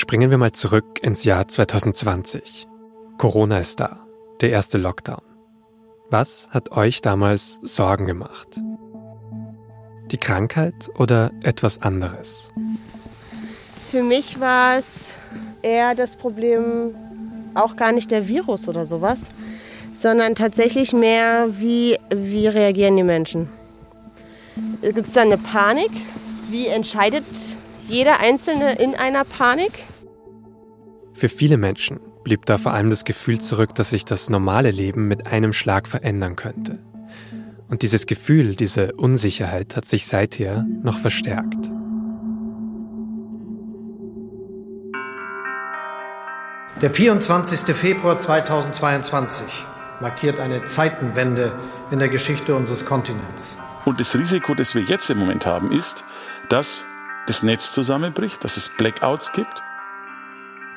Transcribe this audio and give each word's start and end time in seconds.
Springen 0.00 0.30
wir 0.30 0.38
mal 0.38 0.52
zurück 0.52 0.98
ins 1.02 1.24
Jahr 1.24 1.46
2020. 1.46 2.66
Corona 3.18 3.58
ist 3.58 3.80
da, 3.80 3.98
der 4.40 4.48
erste 4.48 4.78
Lockdown. 4.78 5.20
Was 6.08 6.48
hat 6.48 6.72
euch 6.72 7.02
damals 7.02 7.58
Sorgen 7.60 8.06
gemacht? 8.06 8.48
Die 10.10 10.16
Krankheit 10.16 10.88
oder 10.96 11.32
etwas 11.42 11.82
anderes? 11.82 12.50
Für 13.90 14.02
mich 14.02 14.40
war 14.40 14.78
es 14.78 15.08
eher 15.60 15.94
das 15.94 16.16
Problem 16.16 16.94
auch 17.52 17.76
gar 17.76 17.92
nicht 17.92 18.10
der 18.10 18.26
Virus 18.26 18.68
oder 18.68 18.86
sowas, 18.86 19.28
sondern 19.94 20.34
tatsächlich 20.34 20.94
mehr, 20.94 21.48
wie, 21.58 21.98
wie 22.08 22.46
reagieren 22.46 22.96
die 22.96 23.02
Menschen. 23.02 23.50
Gibt 24.80 25.08
es 25.08 25.12
da 25.12 25.20
eine 25.20 25.36
Panik? 25.36 25.90
Wie 26.48 26.68
entscheidet 26.68 27.26
jeder 27.88 28.20
Einzelne 28.20 28.74
in 28.74 28.94
einer 28.94 29.24
Panik? 29.24 29.72
Für 31.12 31.28
viele 31.28 31.56
Menschen 31.56 32.00
blieb 32.24 32.46
da 32.46 32.58
vor 32.58 32.72
allem 32.72 32.90
das 32.90 33.04
Gefühl 33.04 33.40
zurück, 33.40 33.74
dass 33.74 33.90
sich 33.90 34.04
das 34.04 34.30
normale 34.30 34.70
Leben 34.70 35.08
mit 35.08 35.26
einem 35.26 35.52
Schlag 35.52 35.88
verändern 35.88 36.36
könnte. 36.36 36.78
Und 37.68 37.82
dieses 37.82 38.06
Gefühl, 38.06 38.56
diese 38.56 38.92
Unsicherheit 38.94 39.76
hat 39.76 39.84
sich 39.84 40.06
seither 40.06 40.66
noch 40.82 40.98
verstärkt. 40.98 41.70
Der 46.82 46.90
24. 46.90 47.76
Februar 47.76 48.18
2022 48.18 49.44
markiert 50.00 50.40
eine 50.40 50.64
Zeitenwende 50.64 51.52
in 51.90 51.98
der 51.98 52.08
Geschichte 52.08 52.54
unseres 52.54 52.86
Kontinents. 52.86 53.58
Und 53.84 54.00
das 54.00 54.14
Risiko, 54.16 54.54
das 54.54 54.74
wir 54.74 54.82
jetzt 54.82 55.10
im 55.10 55.18
Moment 55.18 55.46
haben, 55.46 55.72
ist, 55.72 56.04
dass 56.48 56.84
das 57.30 57.44
Netz 57.44 57.72
zusammenbricht, 57.72 58.42
dass 58.42 58.56
es 58.56 58.68
Blackouts 58.68 59.32
gibt. 59.32 59.62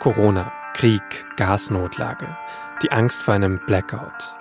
Corona, 0.00 0.52
Krieg, 0.74 1.00
Gasnotlage, 1.36 2.26
die 2.82 2.90
Angst 2.90 3.22
vor 3.22 3.34
einem 3.34 3.60
Blackout. 3.66 4.34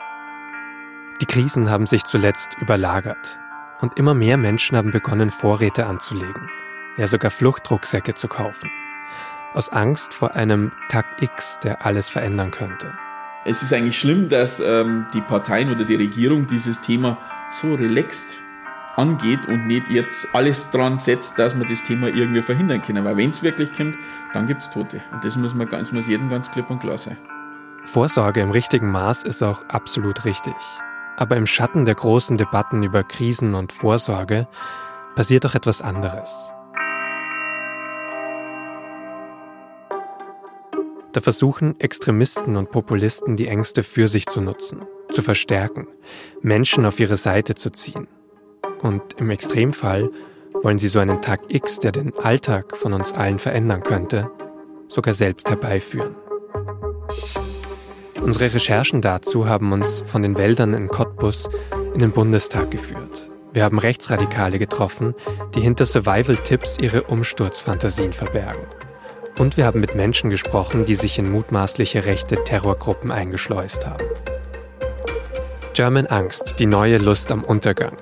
Die 1.22 1.28
Krisen 1.28 1.70
haben 1.70 1.86
sich 1.86 2.06
zuletzt 2.06 2.50
überlagert 2.60 3.38
und 3.80 3.96
immer 4.00 4.16
mehr 4.16 4.38
Menschen 4.38 4.76
haben 4.76 4.90
begonnen, 4.90 5.30
Vorräte 5.30 5.86
anzulegen, 5.86 6.50
ja 6.98 7.06
sogar 7.06 7.30
Fluchtrucksäcke 7.30 8.16
zu 8.16 8.28
kaufen 8.28 8.72
aus 9.54 9.70
Angst 9.70 10.14
vor 10.14 10.36
einem 10.36 10.72
Tag 10.90 11.06
X, 11.22 11.60
der 11.64 11.86
alles 11.86 12.10
verändern 12.10 12.50
könnte. 12.50 12.92
Es 13.46 13.62
ist 13.62 13.72
eigentlich 13.72 14.00
schlimm, 14.00 14.30
dass 14.30 14.60
ähm, 14.60 15.06
die 15.14 15.22
Parteien 15.22 15.72
oder 15.72 15.86
die 15.86 15.96
Regierung 15.96 16.48
dieses 16.48 16.82
Thema 16.82 17.18
so 17.52 17.74
relaxed 17.76 18.38
angeht 19.00 19.48
und 19.48 19.66
nicht 19.66 19.90
jetzt 19.90 20.28
alles 20.34 20.70
dran 20.72 21.00
setzt, 21.00 21.40
dass 21.40 21.56
man 21.56 21.68
das 21.68 21.84
Thema 21.84 22.08
irgendwie 22.08 22.42
verhindern 22.42 22.82
können. 22.82 23.06
Weil 23.06 23.18
wenn 23.18 23.30
es 23.30 23.42
wirklich 23.42 23.72
kommt, 23.74 23.96
dann 24.34 24.46
gibt 24.46 24.62
es 24.62 24.70
Tote. 24.70 25.02
Und 25.12 25.24
das 25.24 25.36
muss, 25.38 25.56
man 25.56 25.70
ganz, 25.70 25.92
muss 25.92 26.08
jedem 26.08 26.30
ganz 26.30 26.52
klipp 26.52 26.70
und 26.70 26.80
klar 26.80 26.98
sein. 26.98 27.18
Vorsorge 27.86 28.42
im 28.42 28.52
richtigen 28.52 28.92
Maß 28.92 29.24
ist 29.24 29.42
auch 29.42 29.64
absolut 29.70 30.26
richtig. 30.26 30.54
Aber 31.18 31.38
im 31.38 31.48
Schatten 31.48 31.86
der 31.86 31.96
großen 31.96 32.38
Debatten 32.38 32.84
über 32.84 33.04
Krisen 33.04 33.56
und 33.56 33.72
Vorsorge 33.74 34.48
passiert 35.16 35.46
doch 35.46 35.56
etwas 35.56 35.82
anderes. 35.82 36.52
Da 41.12 41.22
versuchen 41.22 41.80
Extremisten 41.80 42.56
und 42.56 42.70
Populisten 42.70 43.36
die 43.36 43.48
Ängste 43.48 43.82
für 43.82 44.08
sich 44.08 44.28
zu 44.28 44.42
nutzen, 44.42 44.86
zu 45.10 45.24
verstärken, 45.24 45.88
Menschen 46.42 46.86
auf 46.86 47.00
ihre 47.00 47.18
Seite 47.18 47.56
zu 47.56 47.72
ziehen. 47.72 48.08
Und 48.82 49.02
im 49.18 49.30
Extremfall 49.30 50.10
wollen 50.54 50.80
sie 50.80 50.88
so 50.88 51.00
einen 51.00 51.22
Tag 51.22 51.42
X, 51.50 51.80
der 51.80 51.92
den 51.92 52.18
Alltag 52.18 52.78
von 52.78 52.94
uns 52.94 53.14
allen 53.14 53.40
verändern 53.40 53.84
könnte, 53.84 54.30
sogar 54.88 55.14
selbst 55.14 55.50
herbeiführen. 55.50 56.16
Unsere 58.22 58.54
Recherchen 58.54 59.02
dazu 59.02 59.48
haben 59.48 59.72
uns 59.72 60.04
von 60.06 60.22
den 60.22 60.38
Wäldern 60.38 60.74
in 60.74 60.90
Cottbus 60.90 61.50
in 61.94 62.00
den 62.00 62.12
Bundestag 62.12 62.70
geführt. 62.70 63.30
Wir 63.54 63.64
haben 63.64 63.80
Rechtsradikale 63.80 64.60
getroffen, 64.60 65.16
die 65.56 65.62
hinter 65.62 65.86
Survival-Tipps 65.86 66.78
ihre 66.80 67.04
Umsturzfantasien 67.04 68.14
verbergen. 68.14 68.68
Und 69.40 69.58
wir 69.58 69.66
haben 69.66 69.80
mit 69.80 69.96
Menschen 69.96 70.30
gesprochen, 70.30 70.86
die 70.86 70.96
sich 70.96 71.18
in 71.18 71.32
mutmaßliche 71.32 72.06
rechte 72.06 72.44
Terrorgruppen 72.44 73.12
eingeschleust 73.12 73.88
haben. 73.88 74.06
German 75.74 76.08
Angst, 76.08 76.60
die 76.60 76.66
neue 76.66 76.98
Lust 76.98 77.32
am 77.32 77.44
Untergang. 77.44 77.96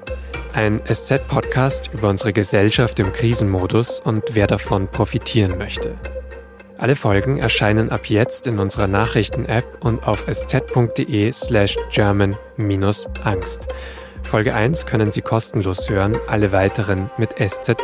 Ein 0.58 0.82
SZ-Podcast 0.92 1.92
über 1.94 2.10
unsere 2.10 2.34
Gesellschaft 2.34 2.98
im 3.00 3.14
Krisenmodus 3.14 4.00
und 4.00 4.24
wer 4.34 4.48
davon 4.48 4.88
profitieren 4.88 5.56
möchte. 5.60 5.94
Alle 6.80 6.96
Folgen 6.96 7.38
erscheinen 7.38 7.92
ab 7.92 8.10
jetzt 8.10 8.48
in 8.48 8.58
unserer 8.58 8.88
Nachrichten-App 8.88 9.86
und 9.86 10.08
auf 10.08 10.26
sz.de 10.28 11.32
slash 11.32 11.78
German-Angst. 11.92 13.68
Folge 14.24 14.56
1 14.56 14.88
können 14.88 15.12
Sie 15.12 15.22
kostenlos 15.22 15.92
hören, 15.92 16.18
alle 16.26 16.52
weiteren 16.52 17.12
mit 17.20 17.36
SZ. 17.38 17.76